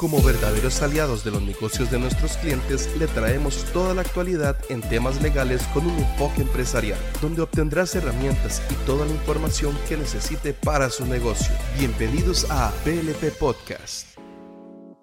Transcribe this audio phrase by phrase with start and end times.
[0.00, 4.80] Como verdaderos aliados de los negocios de nuestros clientes, le traemos toda la actualidad en
[4.80, 10.54] temas legales con un enfoque empresarial, donde obtendrás herramientas y toda la información que necesite
[10.54, 11.54] para su negocio.
[11.78, 14.18] Bienvenidos a BLP Podcast.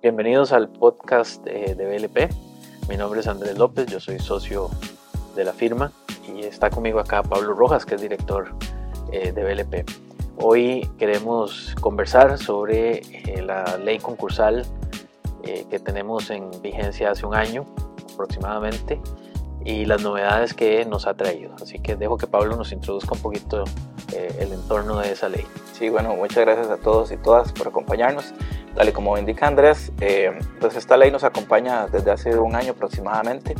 [0.01, 2.33] Bienvenidos al podcast eh, de BLP.
[2.89, 4.71] Mi nombre es Andrés López, yo soy socio
[5.35, 5.91] de la firma
[6.27, 8.51] y está conmigo acá Pablo Rojas, que es director
[9.11, 9.87] eh, de BLP.
[10.39, 14.65] Hoy queremos conversar sobre eh, la ley concursal
[15.47, 17.65] eh, que tenemos en vigencia hace un año
[18.13, 18.99] aproximadamente
[19.63, 21.55] y las novedades que nos ha traído.
[21.61, 23.63] Así que dejo que Pablo nos introduzca un poquito
[24.13, 25.45] eh, el entorno de esa ley.
[25.71, 28.33] Sí, bueno, muchas gracias a todos y todas por acompañarnos.
[28.75, 32.73] Tal y como indica Andrés, eh, pues esta ley nos acompaña desde hace un año
[32.73, 33.55] aproximadamente.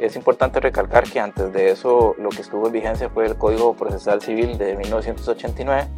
[0.00, 3.74] Es importante recalcar que antes de eso lo que estuvo en vigencia fue el Código
[3.74, 5.88] Procesal Civil de 1989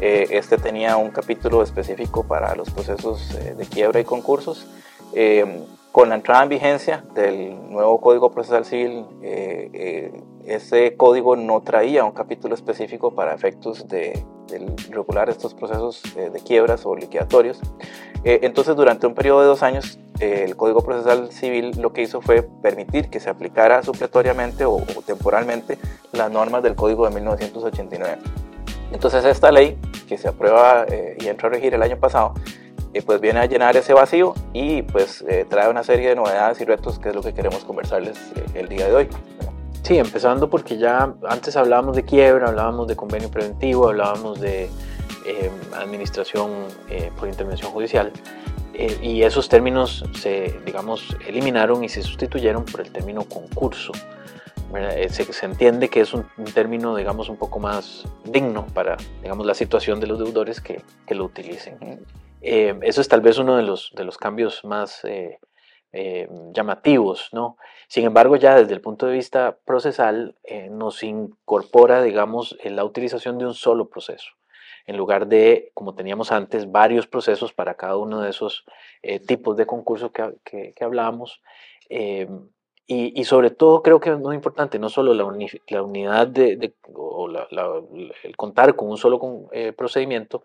[0.00, 4.66] eh, este tenía un capítulo específico para los procesos eh, de quiebra y concursos.
[5.12, 9.04] Eh, con la entrada en vigencia del nuevo Código Procesal Civil,
[10.46, 14.24] ese código no traía un capítulo específico para efectos de,
[14.90, 17.58] regular estos procesos de quiebras o liquidatorios.
[18.22, 22.42] entonces, durante un periodo de dos años, el Código Procesal Civil lo que hizo fue
[22.42, 25.76] permitir que se aplicara supletoriamente o, o temporalmente
[26.12, 28.18] las normas del Código de 1989.
[28.92, 29.76] Entonces esta ley
[30.10, 32.34] que se aprueba eh, y entró a regir el año pasado,
[32.92, 36.60] eh, pues viene a llenar ese vacío y pues eh, trae una serie de novedades
[36.60, 38.18] y retos que es lo que queremos conversarles
[38.54, 39.08] el día de hoy.
[39.84, 44.68] Sí, empezando porque ya antes hablábamos de quiebra, hablábamos de convenio preventivo, hablábamos de
[45.76, 46.50] administración
[47.16, 48.12] por intervención judicial
[49.02, 53.92] y esos términos se, digamos, eliminaron y se sustituyeron por el término concurso.
[54.74, 59.44] Eh, se, se, entiende que es un, término, digamos, un poco más digno para, digamos,
[59.44, 62.04] la situación de los deudores que, que lo utilicen.
[62.40, 65.38] Eh, eso es tal vez uno de los, de los cambios más eh,
[66.54, 67.56] llamativos, ¿no?
[67.88, 70.36] Sin embargo, ya desde el punto de vista procesal,
[70.70, 74.30] nos incorpora, digamos, la utilización de un solo proceso
[74.86, 78.64] en lugar de, como teníamos antes, varios procesos para cada uno de esos
[79.26, 81.42] tipos de concursos que, que, que hablábamos.
[82.92, 88.36] Y, sobre todo creo que es muy importante, no solo la, unidad de, o el
[88.36, 90.42] contar con un solo eh, procedimiento,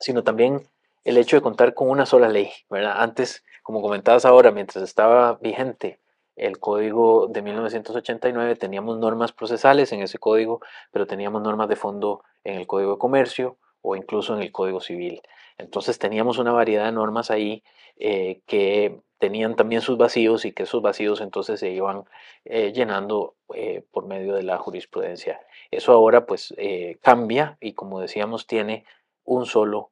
[0.00, 0.68] sino también
[1.04, 2.50] el hecho de contar con una sola ley.
[2.70, 6.00] Antes, como comentabas ahora, mientras estaba vigente
[6.34, 10.60] el código de 1989, teníamos normas procesales en ese código,
[10.90, 14.80] pero teníamos normas de fondo en el código de comercio o incluso en el código
[14.80, 15.22] civil.
[15.58, 17.62] Entonces teníamos una variedad de normas ahí
[17.96, 22.04] eh, que tenían también sus vacíos y que esos vacíos entonces se iban
[22.44, 25.40] eh, llenando eh, por medio de la jurisprudencia.
[25.70, 26.54] Eso ahora pues
[27.00, 28.84] cambia y como decíamos tiene
[29.24, 29.90] un solo,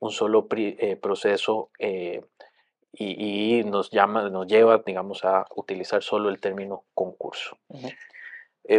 [0.00, 0.48] un solo
[1.00, 1.70] proceso
[2.92, 7.58] y, nos, llama, nos lleva digamos a utilizar solo el término concurso.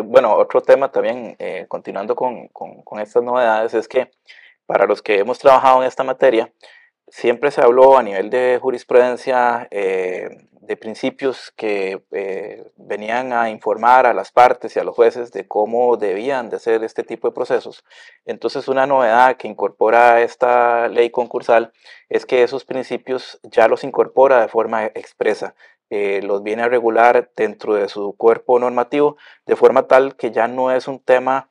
[0.03, 4.11] bueno, otro tema también, continuando con, con, con estas novedades, es que
[4.66, 6.51] para los que hemos trabajado en esta materia,
[7.07, 10.29] siempre se habló a nivel de jurisprudencia eh,
[10.61, 15.47] de principios que eh, venían a informar a las partes y a los jueces de
[15.47, 17.83] cómo debían de hacer este tipo de procesos.
[18.25, 21.73] Entonces una novedad que incorpora esta ley concursal
[22.09, 25.55] es que esos principios ya los incorpora de forma expresa.
[25.89, 30.47] Eh, los viene a regular dentro de su cuerpo normativo de forma tal que ya
[30.47, 31.50] no es un tema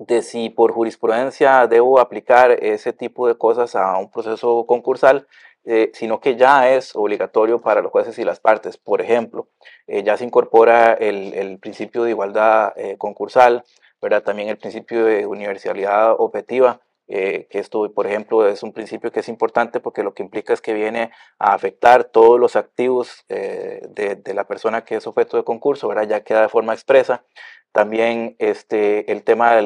[0.00, 5.26] de si por jurisprudencia debo aplicar ese tipo de cosas a un proceso concursal,
[5.64, 8.78] eh, sino que ya es obligatorio para los jueces y las partes.
[8.78, 9.48] Por ejemplo,
[9.86, 13.62] eh, ya se incorpora el, principio de igualdad eh, concursal,
[14.00, 14.22] ¿verdad?
[14.22, 19.28] también el principio de universalidad objetiva, que esto, por ejemplo, es un principio que es
[19.28, 24.34] importante porque lo que implica es que viene a afectar todos los activos de, de,
[24.34, 26.08] la persona que es objeto de concurso, ¿verdad?
[26.08, 27.24] ya queda de forma expresa.
[27.72, 29.60] También este, el tema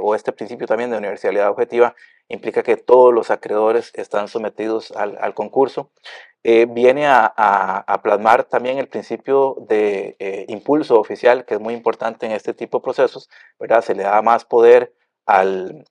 [0.00, 1.94] o este principio también de universalidad objetiva
[2.28, 5.90] implica que todos los acreedores están sometidos al, concurso.
[6.42, 12.26] Eh, viene a, plasmar también el principio de eh, impulso oficial, que es muy importante
[12.26, 13.82] en este tipo de procesos, ¿verdad?
[13.82, 14.92] Se le da más poder
[15.26, 15.84] al,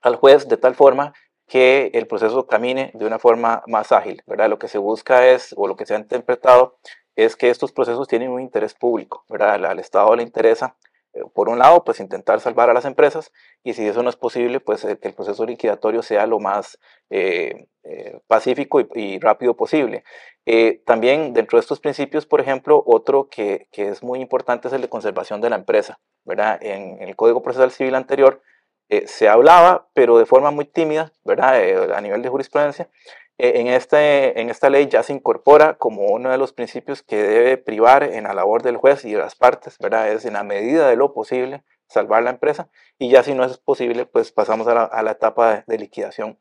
[0.00, 1.12] al juez de tal forma
[1.46, 4.48] que el proceso camine de una forma más ágil, ¿verdad?
[4.48, 6.78] Lo que se busca es, o lo que se ha interpretado,
[7.16, 9.64] es que estos procesos tienen un interés público, ¿verdad?
[9.64, 10.76] Al Estado le interesa
[11.12, 13.32] eh, por un lado, pues intentar salvar a las empresas
[13.64, 16.78] y si eso no es posible, pues eh, que el proceso liquidatorio sea lo más
[17.10, 17.66] eh,
[18.28, 20.04] pacífico y, rápido posible.
[20.84, 24.82] también dentro de estos principios, por ejemplo, otro que, que, es muy importante es el
[24.82, 25.98] de conservación de la empresa.
[26.24, 26.58] ¿verdad?
[26.62, 28.42] En, el Código Procesal Civil anterior
[29.06, 31.92] se hablaba, pero de forma muy tímida, ¿verdad?
[31.92, 32.88] a nivel de jurisprudencia,
[33.42, 37.56] en, este, en esta ley ya se incorpora como uno de los principios que debe
[37.56, 40.12] privar en la labor del juez y de las partes, ¿verdad?
[40.12, 43.56] Es en la medida de lo posible salvar la empresa y ya si no es
[43.56, 46.38] posible, pues pasamos a la, etapa de, liquidación.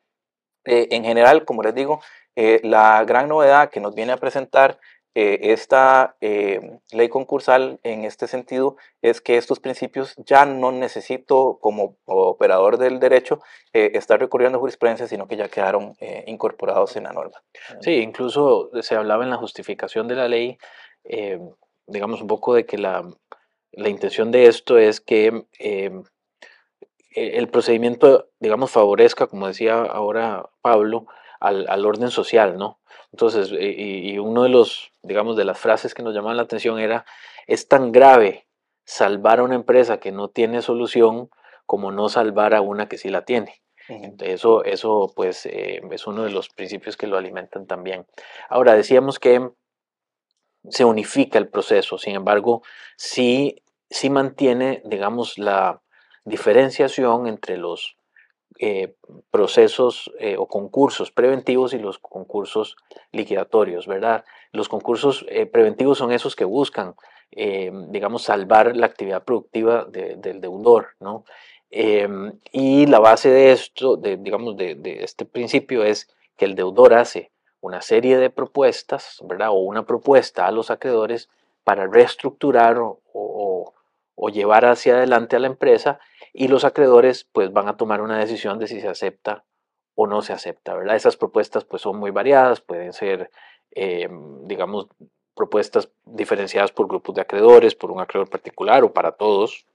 [0.66, 2.02] en general, como les digo,
[2.36, 4.78] la gran novedad que nos viene a presentar
[5.16, 11.58] eh, esta eh, ley concursal en este sentido es que estos principios ya no necesito
[11.62, 13.42] como operador del derecho
[13.74, 15.96] eh, estar recurriendo a jurisprudencia, sino que ya quedaron
[16.28, 17.42] incorporados en la norma.
[17.82, 20.58] Sí, incluso se hablaba en la justificación de la ley,
[21.88, 23.04] digamos un poco de que la,
[23.72, 31.08] la intención de esto es que e, el procedimiento, digamos, favorezca, como decía ahora Pablo,
[31.40, 32.80] al, al orden social, ¿no?
[33.12, 37.06] Entonces, y, uno de los, digamos, de las frases que nos llamaban la atención era,
[37.48, 38.48] es tan grave
[38.86, 41.30] salvar a una empresa que no tiene solución
[41.66, 43.62] como no salvar a una que sí la tiene.
[44.20, 48.06] Eso, eso pues, eh, es uno de los principios que lo alimentan también.
[48.48, 49.50] Ahora, decíamos que
[50.70, 52.62] se unifica el proceso, sin embargo,
[52.98, 55.82] sí, sí mantiene, digamos, la
[56.24, 57.98] diferenciación entre los
[58.62, 58.94] eh,
[59.32, 62.76] procesos eh, o concursos preventivos y los concursos
[63.14, 64.26] liquidatorios, ¿verdad?
[64.52, 66.94] Los concursos eh, preventivos son esos que buscan,
[67.32, 71.24] digamos, salvar la actividad productiva del deudor, ¿no?
[71.72, 77.32] y la base de esto, de, digamos, de, este principio es que el deudor hace
[77.62, 79.52] una serie de propuestas, ¿verdad?
[79.52, 81.30] O una propuesta a los acreedores
[81.64, 83.74] para reestructurar o
[84.27, 86.00] llevar hacia adelante a la empresa
[86.33, 89.45] y los acreedores pues van a tomar una decisión de si se acepta
[89.95, 90.98] o no se acepta, ¿verdad?
[90.98, 93.31] Esas propuestas pues son muy variadas, pueden ser,
[93.71, 94.88] em, digamos,
[95.36, 99.66] propuestas diferenciadas por grupos de acreedores, por un acreedor particular o para todos,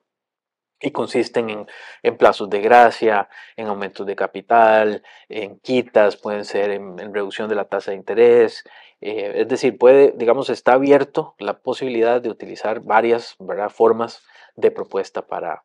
[0.81, 1.67] y consisten
[2.03, 7.55] en, plazos de gracia, en aumentos de capital, en quitas, pueden ser en, reducción de
[7.55, 8.65] la tasa de interés,
[9.01, 13.37] eh, es decir, puede, digamos, está abierto la posibilidad de utilizar varias
[13.71, 14.23] formas
[14.57, 15.65] de propuesta para,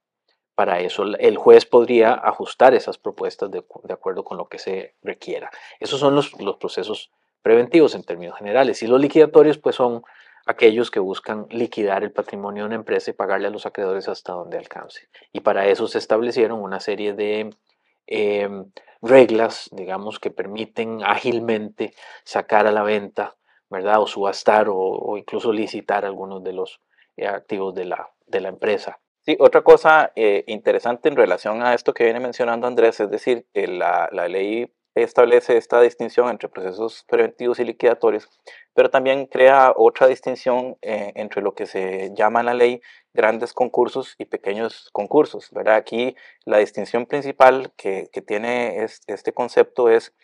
[0.56, 5.50] para eso el juez podría ajustar esas propuestas de, acuerdo con lo que se requiera.
[5.80, 8.84] Esos son los, procesos preventivos en términos generales.
[8.84, 10.04] Y los liquidatorios, pues son
[10.46, 14.34] aquellos que buscan liquidar el patrimonio de una empresa y pagarle a los acreedores hasta
[14.34, 15.08] donde alcance.
[15.32, 17.56] Y para eso se establecieron una serie de
[18.08, 18.72] em,
[19.02, 21.94] reglas, digamos, que permiten ágilmente
[22.24, 23.38] sacar a la venta,
[23.70, 24.02] ¿verdad?
[24.02, 26.82] O subastar o, incluso licitar algunos de los
[27.26, 29.00] activos de la, de la empresa.
[29.22, 33.46] Sí, otra cosa eh, interesante en relación a esto que viene mencionando Andrés, es decir,
[33.54, 38.30] la, la, ley establece esta distinción entre procesos preventivos y liquidatorios,
[38.74, 42.82] pero también crea otra distinción eh, entre lo que se llama en la ley
[43.14, 45.50] grandes concursos y pequeños concursos.
[45.52, 45.76] ¿verdad?
[45.76, 46.16] Aquí
[46.46, 50.16] la distinción principal que, que tiene este concepto es,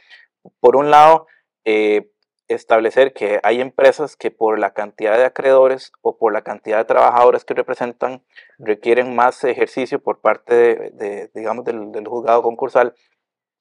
[0.59, 1.27] por un lado,
[1.65, 2.11] eh,
[2.47, 6.85] establecer que hay empresas que por la cantidad de acreedores o por la cantidad de
[6.85, 8.23] trabajadores que representan
[8.59, 12.93] requieren más ejercicio por parte de, digamos, del, juzgado concursal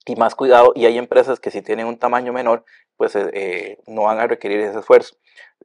[0.05, 2.63] y más cuidado y hay empresas que si tienen un tamaño menor
[2.95, 5.15] pues eh, eh, no van a requerir ese esfuerzo.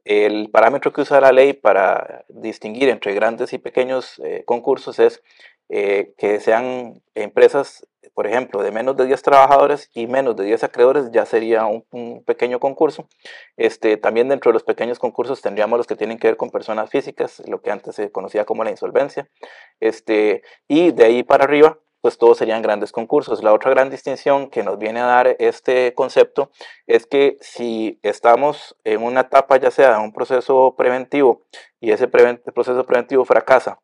[0.03, 5.21] El parámetro que usa la ley para distinguir entre grandes y pequeños eh, concursos es
[5.69, 11.11] que sean empresas por ejemplo, de menos de 10 trabajadores y menos de 10 acreedores
[11.11, 13.07] ya sería un, pequeño concurso.
[13.57, 16.89] Este, también dentro de los pequeños concursos tendríamos los que tienen que ver con personas
[16.89, 19.29] físicas, lo que antes se conocía como la insolvencia.
[19.79, 23.43] Este, y de ahí para arriba, pues todos serían grandes concursos.
[23.43, 26.51] La otra gran distinción que nos viene a dar este concepto
[26.87, 31.43] es que si estamos en una etapa ya sea de un proceso preventivo
[31.79, 33.79] y ese proceso preventivo fracasa,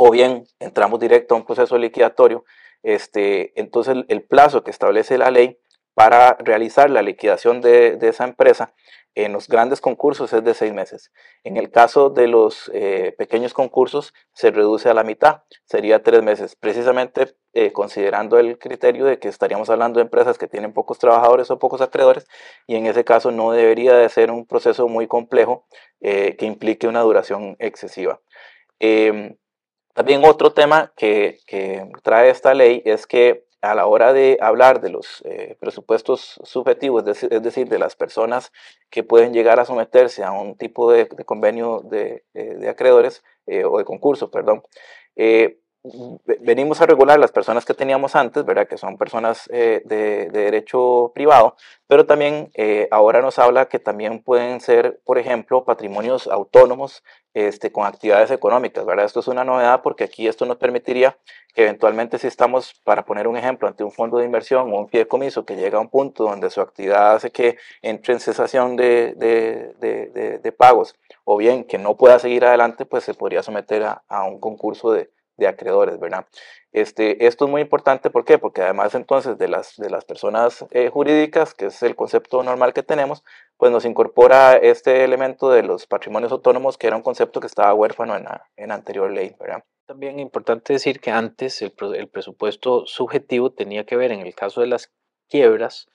[0.00, 2.44] o bien entramos directo a un proceso liquidatorio,
[2.84, 5.58] este, entonces el, plazo que establece la ley
[5.92, 8.72] para realizar la liquidación de, esa empresa
[9.16, 11.10] en los grandes concursos es de seis meses.
[11.42, 16.22] En el caso de los eh, pequeños concursos se reduce a la mitad, sería tres
[16.22, 21.00] meses, precisamente eh, considerando el criterio de que estaríamos hablando de empresas que tienen pocos
[21.00, 22.28] trabajadores o pocos acreedores
[22.68, 25.66] y en ese caso no debería de ser un proceso muy complejo
[26.00, 28.20] eh, que implique una duración excesiva.
[29.98, 31.40] También otro tema que,
[32.04, 37.02] trae esta ley es que a la hora de hablar de los eh, presupuestos subjetivos,
[37.04, 38.52] es decir, de las personas
[38.90, 43.78] que pueden llegar a someterse a un tipo de, convenio de, eh, acreedores eh, o
[43.78, 44.62] de concurso, perdón,
[46.40, 48.66] venimos a regular las personas que teníamos antes, ¿verdad?
[48.66, 51.56] Que son personas eh, de, derecho privado,
[51.86, 57.70] pero también eh, ahora nos habla que también pueden ser, por ejemplo, patrimonios autónomos este,
[57.70, 59.06] con actividades económicas, ¿verdad?
[59.06, 61.16] Esto es una novedad porque aquí esto nos permitiría
[61.54, 64.88] que eventualmente si estamos, para poner un ejemplo, ante un fondo de inversión o un
[64.88, 69.14] fideicomiso que llega a un punto donde su actividad hace que entre en cesación de,
[69.14, 74.02] de, de, pagos o bien que no pueda seguir adelante, pues se podría someter a,
[74.08, 76.26] a un concurso de, de acreedores, ¿verdad?
[76.72, 78.38] Este, esto es muy importante, ¿por qué?
[78.38, 82.74] Porque además entonces de las, de las personas eh, jurídicas, que es el concepto normal
[82.74, 83.24] que tenemos,
[83.56, 87.72] pues nos incorpora este elemento de los patrimonios autónomos, que era un concepto que estaba
[87.72, 89.64] huérfano en la, en anterior ley, ¿verdad?
[89.86, 94.60] También importante decir que antes el, el, presupuesto subjetivo tenía que ver, en el caso
[94.60, 94.92] de las
[95.30, 95.88] quiebras,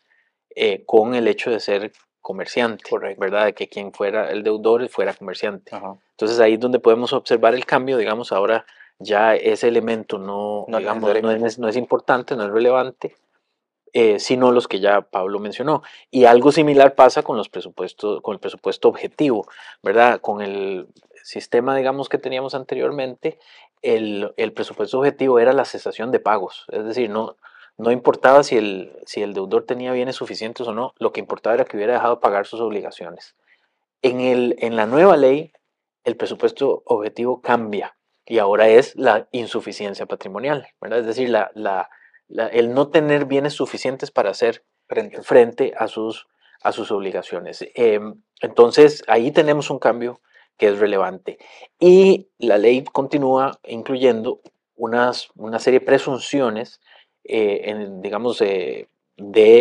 [0.55, 1.91] eh, con el hecho de ser
[2.23, 2.83] comerciante,
[3.17, 3.45] ¿verdad?
[3.45, 5.75] De que quien fuera el deudor fuera comerciante.
[6.11, 8.65] Entonces ahí es donde podemos observar el cambio, digamos, ahora
[9.03, 13.15] ya ese elemento no, no, es, no es, importante, no es relevante,
[13.93, 15.83] eh, sino los que ya Pablo mencionó.
[16.09, 19.47] Y algo similar pasa con los presupuestos, con el presupuesto objetivo,
[19.81, 20.19] ¿verdad?
[20.21, 20.87] Con el
[21.23, 23.39] sistema, digamos, que teníamos anteriormente,
[23.81, 27.35] el, el presupuesto objetivo era la cesación de pagos, es decir, no,
[27.77, 31.55] no importaba si el, si el deudor tenía bienes suficientes o no, lo que importaba
[31.55, 33.35] era que hubiera dejado pagar sus obligaciones.
[34.01, 35.51] En, el, en la nueva ley,
[36.03, 37.95] el presupuesto objetivo cambia
[38.25, 40.99] y ahora es la insuficiencia patrimonial, ¿verdad?
[40.99, 41.89] Es decir, la, la,
[42.47, 44.63] el no tener bienes suficientes para hacer
[45.23, 46.27] frente, a, sus,
[46.61, 47.65] a sus obligaciones.
[47.75, 50.21] Em, entonces, ahí tenemos un cambio
[50.57, 51.37] que es relevante.
[51.79, 54.41] Y la ley continúa incluyendo
[54.75, 56.79] unas, una serie de presunciones,
[57.23, 58.87] eh, en, digamos, de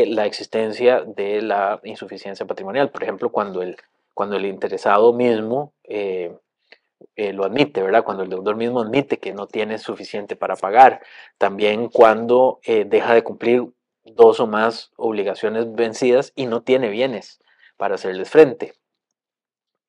[0.06, 2.90] la existencia de la insuficiencia patrimonial.
[2.90, 3.76] Por ejemplo, cuando el,
[4.14, 5.72] cuando el interesado mismo
[7.16, 8.04] eh, lo admite, ¿verdad?
[8.04, 11.02] Cuando el deudor mismo admite que no tiene suficiente para pagar.
[11.38, 13.66] También cuando eh, deja de cumplir
[14.04, 17.40] dos o más obligaciones vencidas y no tiene bienes
[17.76, 18.74] para hacerles frente.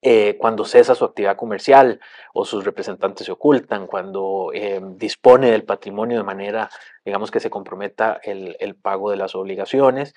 [0.03, 1.99] Eh, cuando cesa su actividad comercial
[2.33, 4.51] o sus representantes se ocultan, cuando
[4.95, 6.69] dispone del patrimonio de manera,
[7.05, 10.13] digamos, que se comprometa el, el pago de las obligaciones,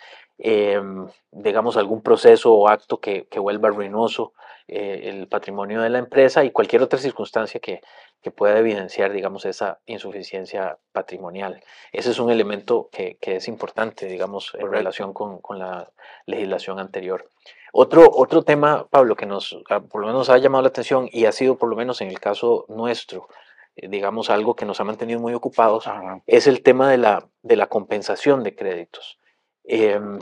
[1.31, 4.33] digamos, algún proceso o acto que, que vuelva ruinoso
[4.69, 7.83] eh, el patrimonio de la empresa y cualquier otra circunstancia que,
[8.21, 11.63] que, pueda evidenciar, digamos, esa insuficiencia patrimonial.
[11.93, 15.93] Ese es un elemento que, que es importante, digamos, en relación con, con, la
[16.27, 17.31] legislación anterior.
[17.79, 21.27] Otro, otro tema, Pablo, que nos, ah, por lo menos ha llamado la atención y
[21.27, 23.29] ha sido, por lo menos en el caso nuestro,
[23.77, 25.85] eh, digamos, algo que nos ha mantenido muy ocupados,
[26.27, 29.19] es el tema de la, de la compensación de créditos.
[29.65, 30.19] Em,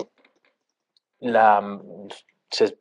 [1.20, 1.80] la,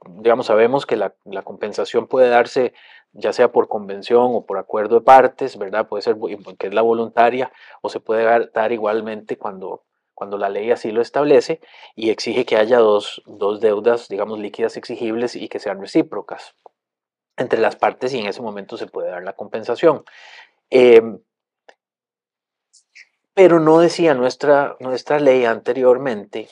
[0.07, 1.13] digamos, sabemos que la,
[1.43, 2.73] compensación puede darse
[3.11, 5.87] ya sea por convención o por acuerdo de partes, ¿verdad?
[5.87, 6.17] Puede ser
[6.57, 7.51] que es la voluntaria
[7.83, 9.83] o se puede dar, igualmente cuando,
[10.23, 11.59] cuando la ley así lo establece
[11.95, 13.21] y exige que haya dos,
[13.59, 16.55] deudas, digamos, líquidas exigibles y que sean recíprocas
[17.35, 20.05] entre las partes y en ese momento se puede dar la compensación.
[20.69, 21.19] Em,
[23.33, 26.47] pero no decía nuestra, nuestra ley anteriormente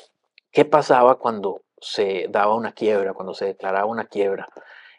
[0.51, 4.49] qué pasaba cuando se daba una quiebra, cuando se declaraba una quiebra,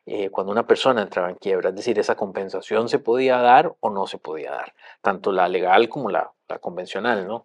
[0.06, 3.90] eh, cuando una persona entraba en quiebra, es decir, esa compensación se podía dar o
[3.90, 7.44] no se podía dar, tanto la legal como la, convencional, ¿no?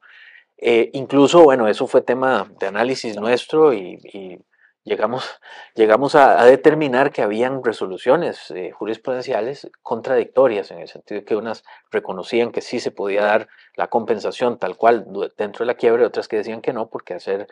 [0.57, 4.41] Eh, incluso, bueno, eso fue tema de análisis nuestro y,
[4.83, 5.39] llegamos,
[5.75, 11.63] llegamos a, determinar que habían resoluciones eh, jurisprudenciales contradictorias, en el sentido de que unas
[11.91, 15.05] reconocían que sí se podía dar la compensación tal cual
[15.37, 17.47] dentro de la quiebra y otras que decían que no, porque hacer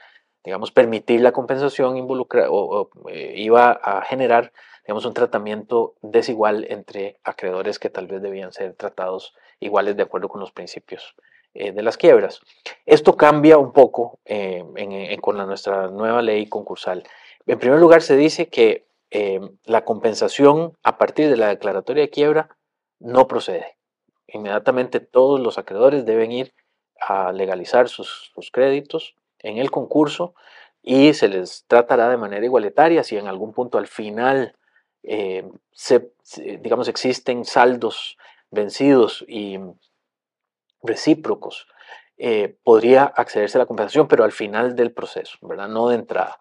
[0.45, 4.53] digamos, permitir la compensación involucra, o, eh, iba a generar,
[4.85, 10.29] digamos, un tratamiento desigual entre acreedores que tal vez debían ser tratados iguales de acuerdo
[10.29, 11.15] con los principios
[11.55, 12.41] eh, de las quiebras.
[12.85, 14.63] Esto cambia un poco eh,
[15.21, 17.03] con la, nuestra nueva ley concursal.
[17.47, 18.85] En primer lugar, se dice que
[19.63, 22.49] la compensación a partir de la declaratoria de quiebra
[22.99, 23.77] no procede.
[24.27, 26.53] Inmediatamente todos los acreedores deben ir
[26.99, 30.33] a legalizar sus, créditos en el concurso
[30.81, 34.55] y se les tratará de manera igualitaria si en algún punto al final
[35.03, 36.11] eh, se,
[36.59, 38.17] digamos existen saldos
[38.49, 39.57] vencidos y
[40.85, 41.67] recíprocos
[42.17, 46.37] eh, podría accederse a la compensación pero al final del proceso verdad no de entrada.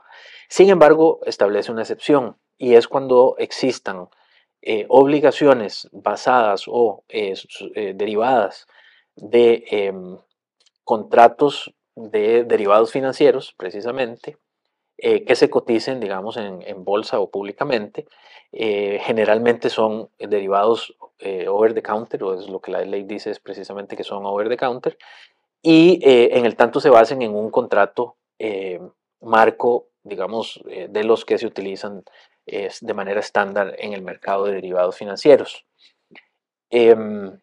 [0.48, 4.08] Sin embargo establece una excepción y es cuando existan
[4.62, 8.66] eh, obligaciones basadas o derivadas
[9.16, 10.18] de em,
[10.84, 14.36] contratos de derivados financieros, precisamente,
[14.96, 18.06] que se coticen, digamos, en, en bolsa o públicamente.
[18.52, 20.96] generalmente son derivados
[21.48, 24.48] over the counter, o es lo que la ley dice es precisamente que son over
[24.48, 24.96] the counter,
[25.62, 28.16] y en el tanto se basen en un contrato
[29.20, 32.04] marco, digamos, de los que se utilizan
[32.46, 35.66] de manera estándar en el mercado de derivados financieros.
[36.70, 37.40] Em,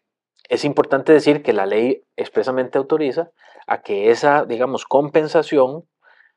[0.50, 3.32] es importante decir que la ley expresamente autoriza
[3.66, 5.88] a que esa, digamos, compensación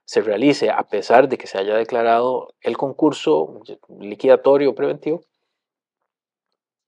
[0.04, 3.60] se realice a pesar de que se haya declarado el concurso
[3.98, 5.22] liquidatorio preventivo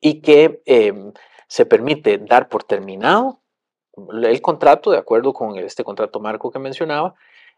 [0.00, 1.12] y que em,
[1.48, 3.40] se permite dar por terminado
[4.12, 7.14] el contrato de acuerdo con este contrato marco que mencionaba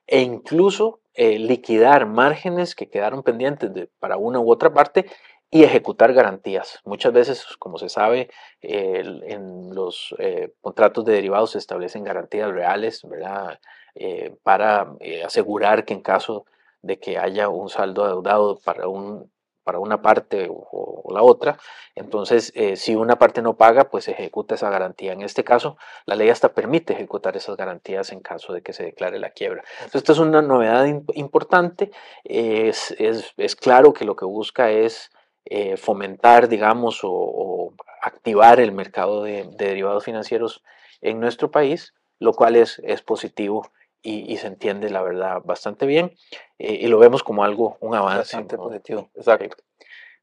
[0.07, 5.07] e incluso eh, liquidar márgenes que quedaron pendientes para una u otra parte
[5.51, 6.79] y ejecutar garantías.
[6.85, 13.03] Muchas veces, como se sabe, en los eh, contratos de derivados se establecen garantías reales,
[13.05, 13.59] ¿verdad?
[13.95, 16.47] Eh, para asegurar que en caso
[16.83, 19.31] de que haya un saldo adeudado para un
[19.69, 21.59] para una parte o, la otra.
[21.95, 25.13] Entonces, eh, si una parte no paga, pues ejecuta esa garantía.
[25.13, 25.77] En este caso,
[26.07, 29.63] la ley hasta permite ejecutar esas garantías en caso de que se declare la quiebra.
[29.81, 31.91] Entonces, esta es una novedad importante.
[32.25, 35.11] Es, es, claro que lo que busca es
[35.45, 40.63] eh, fomentar, digamos, o, activar el mercado de, derivados financieros
[41.03, 43.71] en nuestro país, lo cual es, es positivo
[44.03, 46.13] y, se entiende la verdad bastante bien
[46.59, 48.19] eh, y lo vemos como algo, un avance.
[48.19, 49.57] Bastante positivo, exacto.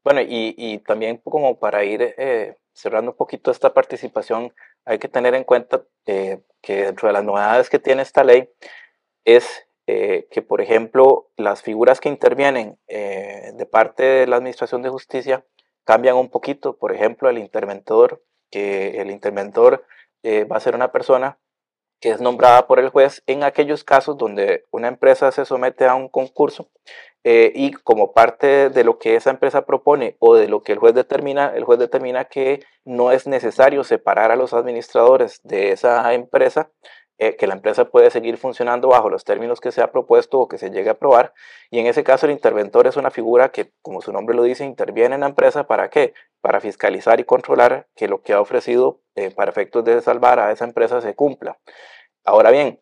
[0.04, 4.54] Bueno, y, y, también como para ir eh, cerrando un poquito esta participación,
[4.86, 8.50] hay que tener en cuenta eh, que dentro de las novedades que tiene esta ley
[9.24, 15.46] es que, por ejemplo, las figuras que intervienen de parte de la Administración de Justicia
[15.84, 16.76] cambian un poquito.
[16.76, 19.86] Por ejemplo, el interventor, que el interventor
[20.26, 21.38] va a ser una persona
[22.06, 25.96] que es nombrada por el juez en aquellos casos donde una empresa se somete a
[25.96, 26.70] un concurso
[27.24, 30.78] eh, y como parte de lo que esa empresa propone o de lo que el
[30.78, 36.14] juez determina, el juez determina que no es necesario separar a los administradores de esa
[36.14, 36.70] empresa
[37.18, 40.48] eh, que la empresa puede seguir funcionando bajo los términos que se ha propuesto o
[40.50, 41.34] que se llegue a aprobar.
[41.72, 44.66] Y en ese caso el interventor es una figura que, como su nombre lo dice,
[44.66, 45.66] interviene en la empresa.
[45.66, 46.14] ¿Para qué?
[46.42, 50.52] Para fiscalizar y controlar que lo que ha ofrecido eh, para efectos de salvar a
[50.52, 51.58] esa empresa se cumpla.
[52.26, 52.82] Ahora bien,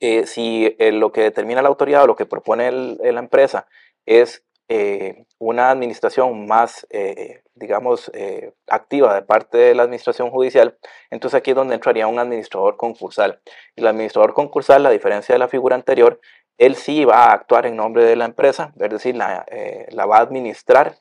[0.00, 3.66] eh, si lo que determina la autoridad o lo que propone la empresa
[4.06, 10.78] es eh, una administración más, eh, digamos, eh, activa de parte de la administración judicial,
[11.10, 13.40] entonces aquí es donde entraría un administrador concursal.
[13.74, 16.20] El administrador concursal, a diferencia de la figura anterior,
[16.56, 20.20] él sí va a actuar en nombre de la empresa, es decir, la va a
[20.20, 20.94] administrar.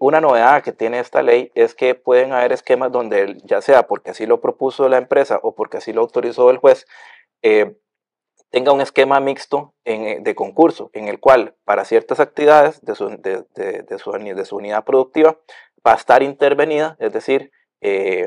[0.00, 4.10] Una novedad que tiene esta ley es que pueden haber esquemas donde, ya sea porque
[4.10, 6.86] así lo propuso la empresa o porque así lo autorizó el juez,
[8.50, 14.56] tenga un esquema mixto eh, de concurso, en el cual para ciertas actividades de su,
[14.56, 15.38] unidad productiva
[15.86, 17.50] va a estar intervenida, es decir,
[17.82, 18.26] eh,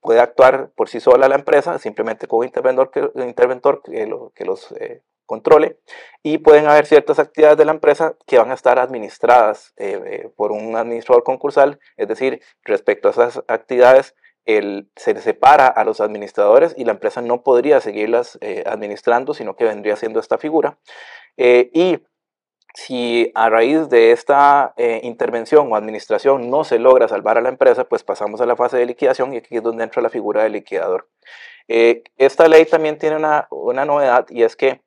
[0.00, 5.78] puede actuar por sí sola la empresa, simplemente con un interventor que, los eh, controle,
[6.24, 9.74] y pueden haber ciertas actividades de la empresa que van a estar administradas
[10.36, 14.16] por un administrador concursal, es decir, respecto a esas actividades,
[14.96, 19.64] se separa a los administradores y la empresa no podría seguirlas eh, administrando, sino que
[19.64, 20.78] vendría siendo esta figura.
[21.36, 21.98] Eh, y
[22.74, 27.50] si a raíz de esta eh, intervención o administración no se logra salvar a la
[27.50, 30.44] empresa, pues pasamos a la fase de liquidación y aquí es donde entra la figura
[30.44, 31.08] del liquidador.
[31.68, 34.80] esta ley también tiene una, una novedad y es que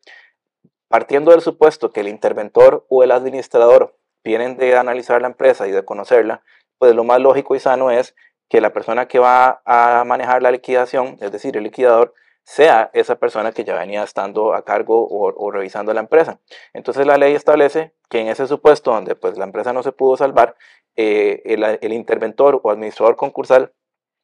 [0.91, 5.71] partiendo del supuesto que el interventor o el administrador vienen de analizar la empresa y
[5.71, 6.43] de conocerla,
[6.77, 8.15] pues lo más lógico y sano es
[8.49, 13.15] que la persona que va a manejar la liquidación, es decir, el liquidador, sea esa
[13.15, 16.39] persona que ya venía estando a cargo o, revisando la empresa.
[16.73, 20.17] Entonces la ley establece que en ese supuesto donde pues, la empresa no se pudo
[20.17, 20.55] salvar,
[20.97, 23.71] eh, el interventor o administrador concursal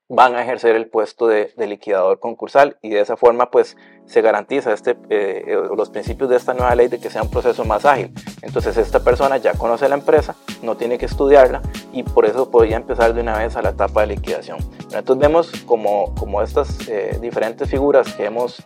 [0.09, 4.71] van a ejercer el puesto de, liquidador concursal y de esa forma pues se garantiza
[4.71, 7.83] este, eh, eh, los principios de esta nueva ley de que sea un proceso más
[7.83, 8.13] ágil.
[8.41, 12.77] Entonces esta persona ya conoce la empresa, no tiene que estudiarla y por eso podría
[12.77, 14.59] empezar de una vez a la etapa de liquidación.
[14.93, 18.63] entonces vemos como, como estas eh, diferentes figuras que hemos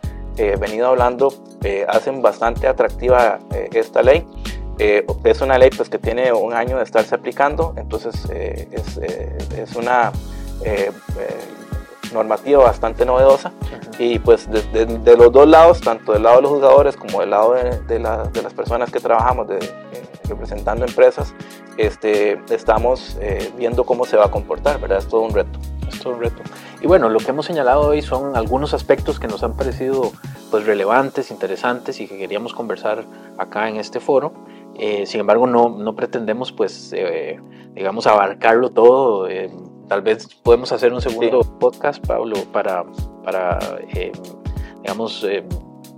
[0.59, 1.31] venido hablando
[1.87, 3.37] hacen bastante atractiva
[3.73, 4.25] esta ley.
[4.79, 10.11] es una ley pues que tiene un año de estarse aplicando, entonces es, es una
[10.63, 13.53] eh, eh, normativa bastante novedosa
[13.97, 17.53] y pues de, los dos lados, tanto del lado de los jugadores como del lado
[17.53, 21.33] de, las personas que trabajamos de, eh, representando empresas,
[21.77, 23.17] este, estamos
[23.57, 24.97] viendo cómo se va a comportar, ¿verdad?
[24.97, 25.57] Es todo un reto.
[25.87, 26.41] Es todo un reto.
[26.81, 30.11] Y bueno, lo que hemos señalado hoy son algunos aspectos que nos han parecido
[30.49, 33.05] pues relevantes, interesantes y que queríamos conversar
[33.37, 34.33] acá en este foro.
[34.75, 37.39] Eh, sin embargo, no, no pretendemos, pues, eh,
[37.73, 39.27] digamos, abarcarlo todo.
[39.91, 42.85] Eh, tal vez podemos hacer un segundo podcast, Pablo, para,
[43.23, 43.59] para
[44.81, 45.25] digamos,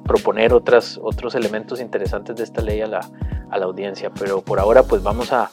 [0.06, 3.08] proponer otras, otros elementos interesantes de esta ley a la,
[3.52, 4.10] a la audiencia.
[4.10, 5.50] Pero por ahora, pues, vamos a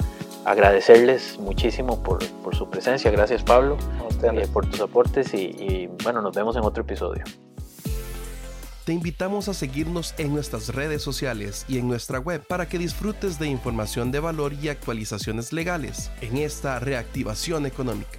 [0.46, 3.10] agradecerles muchísimo por, por su presencia.
[3.10, 3.76] Gracias, Pablo,
[4.52, 7.24] por tus aportes y, y bueno, nos vemos en otro episodio.
[8.86, 13.38] Te invitamos a seguirnos en nuestras redes sociales y en nuestra web para que disfrutes
[13.38, 18.18] de información de valor y actualizaciones legales en esta reactivación económica.